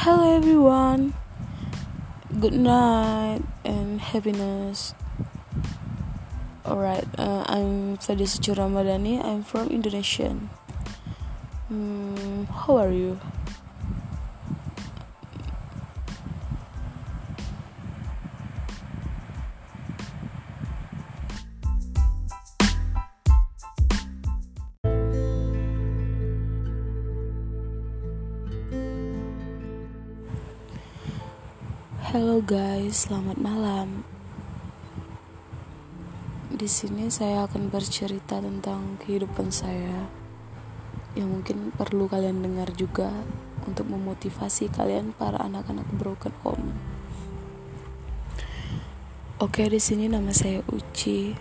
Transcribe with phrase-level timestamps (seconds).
[0.00, 1.12] Hello everyone.
[2.40, 4.94] Good night and happiness.
[6.64, 9.20] Alright, uh, I'm Fadi Suci Ramadhani.
[9.20, 10.32] I'm from Indonesia.
[11.68, 13.20] Hmm, how are you?
[32.10, 34.02] Halo guys, selamat malam.
[36.50, 40.10] Di sini saya akan bercerita tentang kehidupan saya
[41.14, 43.14] yang mungkin perlu kalian dengar juga
[43.62, 46.74] untuk memotivasi kalian para anak-anak broken home.
[49.38, 51.38] Oke, di sini nama saya Uci.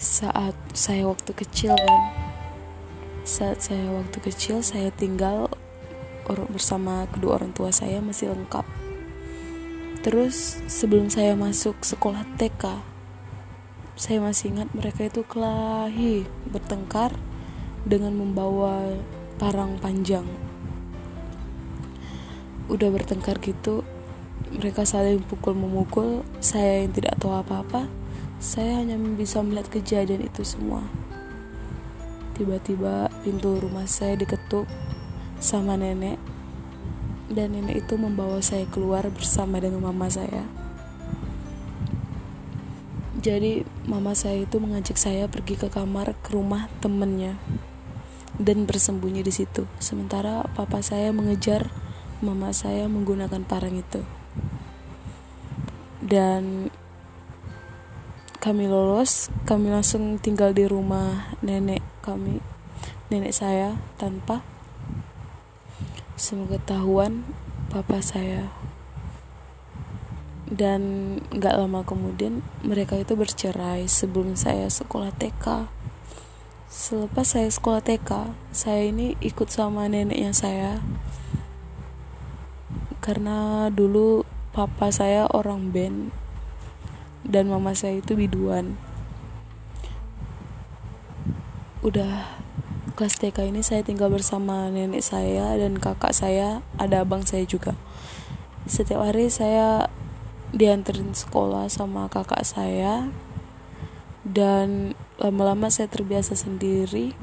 [0.00, 2.02] Saat saya waktu kecil kan,
[3.28, 5.52] saat saya waktu kecil saya tinggal
[6.48, 8.64] bersama kedua orang tua saya masih lengkap
[10.02, 12.82] Terus sebelum saya masuk sekolah TK,
[13.94, 17.14] saya masih ingat mereka itu kelahi bertengkar
[17.86, 18.98] dengan membawa
[19.38, 20.26] parang panjang.
[22.66, 23.86] Udah bertengkar gitu,
[24.50, 26.26] mereka saling pukul memukul.
[26.42, 27.86] Saya yang tidak tahu apa-apa,
[28.42, 30.82] saya hanya bisa melihat kejadian itu semua.
[32.34, 34.66] Tiba-tiba pintu rumah saya diketuk
[35.38, 36.18] sama nenek
[37.32, 40.44] dan nenek itu membawa saya keluar bersama dengan mama saya.
[43.22, 47.38] Jadi mama saya itu mengajak saya pergi ke kamar ke rumah temennya
[48.36, 49.64] dan bersembunyi di situ.
[49.78, 51.70] Sementara papa saya mengejar
[52.18, 54.02] mama saya menggunakan parang itu.
[56.02, 56.68] Dan
[58.42, 62.42] kami lolos, kami langsung tinggal di rumah nenek kami,
[63.06, 64.42] nenek saya tanpa
[66.18, 67.22] ketahuan
[67.68, 68.50] papa saya.
[70.52, 75.68] Dan gak lama kemudian mereka itu bercerai sebelum saya sekolah TK
[76.72, 80.80] selepas saya sekolah TK saya ini ikut sama neneknya saya.
[83.04, 84.24] Karena dulu
[84.56, 86.08] papa saya orang band
[87.28, 88.80] dan mama saya itu biduan.
[91.84, 92.40] Udah
[92.92, 97.72] kelas TK ini saya tinggal bersama nenek saya dan kakak saya, ada abang saya juga.
[98.68, 99.88] Setiap hari saya
[100.52, 103.08] dianterin sekolah sama kakak saya
[104.22, 107.16] dan lama-lama saya terbiasa sendiri.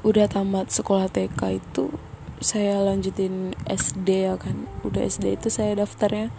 [0.00, 1.92] Udah tamat sekolah TK itu
[2.40, 4.66] saya lanjutin SD ya kan.
[4.82, 6.32] Udah SD itu saya daftarnya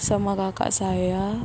[0.00, 1.36] sama kakak saya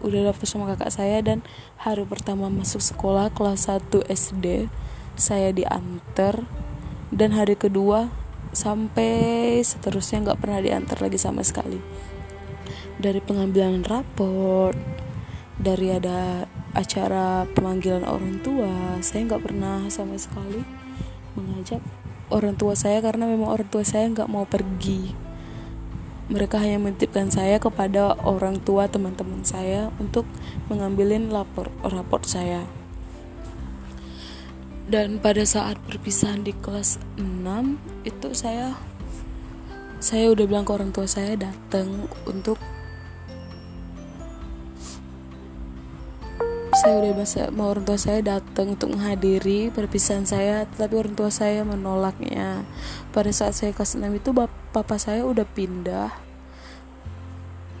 [0.00, 1.44] udah daftar sama kakak saya dan
[1.76, 4.72] hari pertama masuk sekolah kelas 1 SD
[5.20, 6.48] saya diantar
[7.12, 8.08] dan hari kedua
[8.56, 11.78] sampai seterusnya nggak pernah diantar lagi sama sekali.
[12.96, 14.74] Dari pengambilan raport
[15.60, 20.64] dari ada acara pemanggilan orang tua saya nggak pernah sama sekali
[21.36, 21.84] mengajak
[22.32, 25.12] orang tua saya karena memang orang tua saya nggak mau pergi.
[26.30, 30.24] Mereka hanya menitipkan saya kepada orang tua teman-teman saya untuk
[30.70, 32.79] mengambilin lapor raport saya
[34.90, 38.74] dan pada saat perpisahan di kelas 6 itu saya
[40.02, 42.58] saya udah bilang ke orang tua saya datang untuk
[46.74, 51.30] saya udah masa mau orang tua saya datang untuk menghadiri perpisahan saya tapi orang tua
[51.30, 52.66] saya menolaknya.
[53.14, 54.34] Pada saat saya kelas 6 itu
[54.74, 56.10] papa saya udah pindah.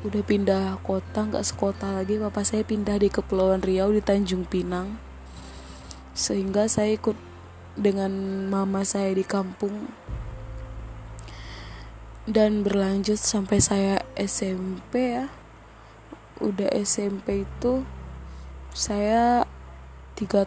[0.04, 2.20] Udah pindah kota nggak sekota lagi.
[2.20, 5.09] Papa saya pindah di kepulauan Riau di Tanjung Pinang
[6.20, 7.16] sehingga saya ikut
[7.80, 8.12] dengan
[8.52, 9.88] mama saya di kampung.
[12.28, 15.32] Dan berlanjut sampai saya SMP ya.
[16.44, 17.88] Udah SMP itu
[18.76, 19.48] saya
[20.12, 20.44] tiga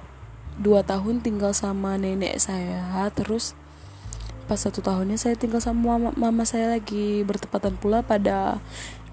[0.61, 3.09] dua tahun tinggal sama nenek saya.
[3.09, 3.57] Terus
[4.45, 8.61] pas satu tahunnya saya tinggal sama mama, mama saya lagi bertepatan pula pada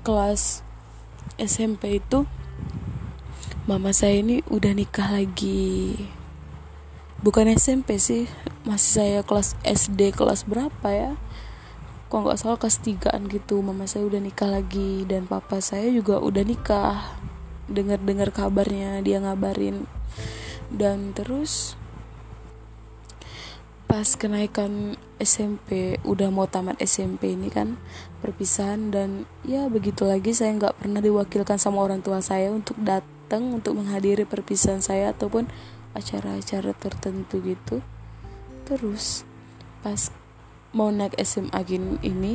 [0.05, 0.61] kelas
[1.41, 2.29] SMP itu
[3.65, 5.95] mama saya ini udah nikah lagi
[7.21, 8.29] bukan SMP sih.
[8.65, 11.13] Masih saya kelas SD kelas berapa ya?
[12.11, 13.63] Kok nggak salah kelas tigaan gitu.
[13.63, 16.99] Mama saya udah nikah lagi dan papa saya juga udah nikah.
[17.71, 19.87] Dengar dengar kabarnya dia ngabarin.
[20.73, 21.79] Dan terus
[23.91, 27.79] pas kenaikan SMP udah mau tamat SMP ini kan
[28.25, 28.91] perpisahan.
[28.91, 33.79] Dan ya begitu lagi saya nggak pernah diwakilkan sama orang tua saya untuk datang untuk
[33.79, 35.47] menghadiri perpisahan saya ataupun
[35.95, 37.83] acara-acara tertentu gitu.
[38.67, 39.27] Terus
[39.81, 40.13] pas
[40.71, 42.35] mau naik SMA gini ini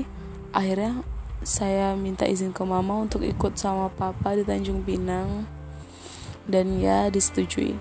[0.51, 1.05] akhirnya
[1.45, 5.45] saya minta izin ke mama untuk ikut sama papa di Tanjung Pinang.
[6.45, 7.73] Dan ya disetujui.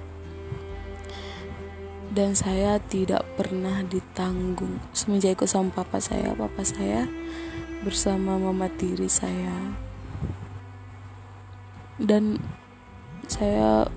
[2.14, 4.80] Dan saya tidak pernah ditanggung.
[4.94, 7.08] Semenjak ikut sama papa saya papa saya
[7.84, 9.74] bersama mama tiri saya.
[12.00, 12.40] Dan
[13.28, 13.88] saya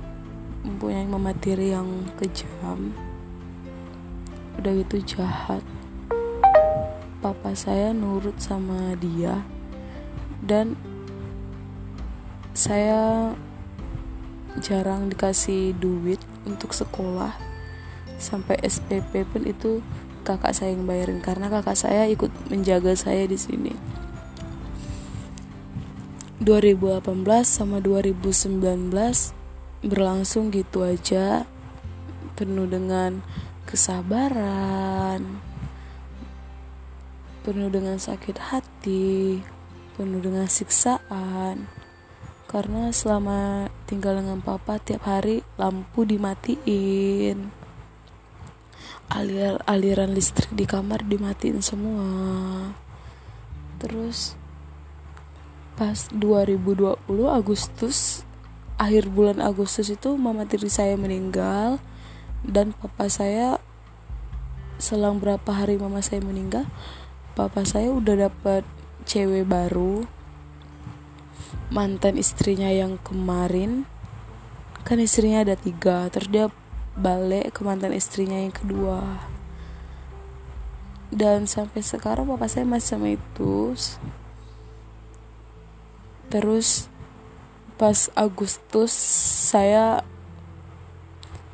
[0.66, 1.86] mempunyai mama tiri yang
[2.18, 2.94] kejam.
[4.58, 5.62] Udah gitu jahat.
[7.22, 9.46] Papa saya nurut sama dia.
[10.42, 10.78] Dan
[12.58, 13.34] saya
[14.58, 17.38] jarang dikasih duit untuk sekolah.
[18.18, 19.86] Sampai SPP pun itu
[20.26, 23.74] kakak saya yang bayarin karena kakak saya ikut menjaga saya di sini.
[26.42, 27.04] 2018
[27.46, 29.37] sama 2019
[29.86, 31.46] berlangsung gitu aja
[32.38, 33.22] penuh dengan
[33.66, 35.42] kesabaran
[37.48, 39.40] penuh dengan sakit hati
[39.96, 41.72] penuh dengan siksaan.
[42.48, 47.48] Karena selama tinggal dengan papa tiap hari lampu dimatiin.
[49.08, 52.12] Alir aliran listrik di kamar dimatiin semua.
[53.80, 54.36] Terus
[55.80, 57.00] pas 2020
[57.32, 58.27] Agustus
[58.78, 61.82] akhir bulan Agustus itu mama tiri saya meninggal
[62.46, 63.58] dan papa saya
[64.78, 66.70] selang berapa hari mama saya meninggal
[67.34, 68.62] papa saya udah dapat
[69.10, 70.06] cewek baru
[71.68, 73.84] mantan istrinya yang kemarin.
[74.88, 76.48] Kan istrinya ada tiga terus dia
[76.96, 79.04] balik ke mantan istrinya yang kedua.
[81.12, 83.76] Dan sampai sekarang papa saya masih sama itu.
[86.28, 86.92] Terus
[87.78, 88.90] pas Agustus
[89.54, 90.02] saya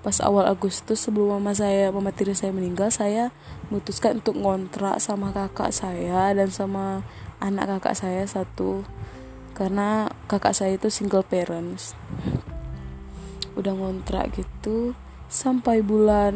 [0.03, 3.31] pas awal Agustus sebelum mama saya mama tiri saya meninggal saya
[3.71, 7.03] memutuskan untuk ngontrak sama kakak saya dan sama
[7.43, 8.87] anak kakak saya satu.
[9.53, 11.93] Karena kakak saya itu single parents.
[13.53, 14.97] Udah ngontrak gitu
[15.29, 16.33] sampai bulan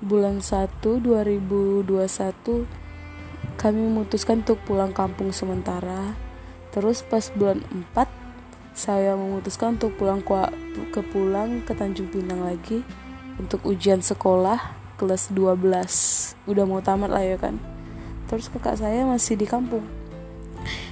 [0.00, 1.88] bulan 1 2021
[3.56, 6.12] kami memutuskan untuk pulang kampung sementara.
[6.76, 7.64] Terus pas bulan
[7.94, 8.25] 4
[8.76, 12.84] saya memutuskan untuk pulang ke, pulang ke Tanjung Pinang lagi
[13.40, 14.60] untuk ujian sekolah
[15.00, 17.56] kelas 12 udah mau tamat lah ya kan.
[18.28, 19.80] Terus kakak saya masih di kampung.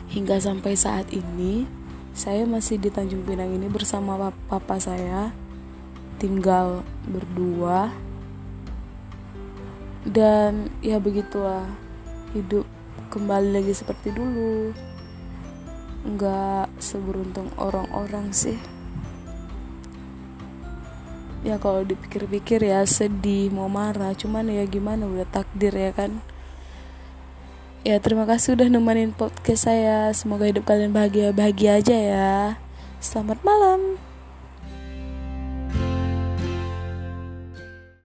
[0.09, 1.69] Hingga sampai saat ini
[2.17, 5.37] saya masih di Tanjung Pinang ini bersama papa saya.
[6.17, 7.93] Tinggal berdua.
[10.09, 11.69] Dan ya begitulah
[12.33, 12.65] hidup
[13.13, 14.73] kembali lagi seperti dulu
[16.05, 18.61] nggak seberuntung orang-orang sih.
[21.45, 26.21] Ya kalau dipikir-pikir ya sedih mau marah cuman ya gimana udah takdir ya kan.
[27.85, 30.09] Ya terima kasih udah nemenin podcast saya.
[30.17, 32.37] Semoga hidup kalian bahagia bahagia aja ya.
[33.01, 34.04] Selamat malam